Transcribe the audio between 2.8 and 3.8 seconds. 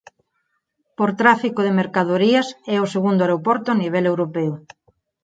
o segundo aeroporto a